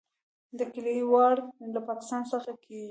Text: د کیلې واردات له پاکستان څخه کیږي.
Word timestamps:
د 0.57 0.59
کیلې 0.73 0.95
واردات 1.11 1.69
له 1.73 1.79
پاکستان 1.89 2.21
څخه 2.31 2.51
کیږي. 2.63 2.79